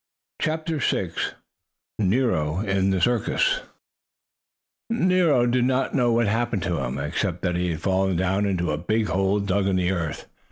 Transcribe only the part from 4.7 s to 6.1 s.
Nero did not